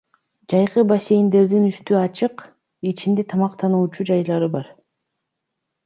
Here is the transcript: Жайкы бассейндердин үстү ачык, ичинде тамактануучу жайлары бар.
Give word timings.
Жайкы 0.53 0.83
бассейндердин 0.91 1.67
үстү 1.67 1.99
ачык, 2.01 2.43
ичинде 2.93 3.29
тамактануучу 3.35 4.11
жайлары 4.13 4.53
бар. 4.57 4.77